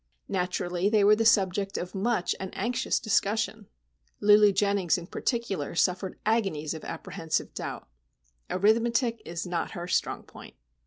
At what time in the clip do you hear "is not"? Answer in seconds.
9.25-9.73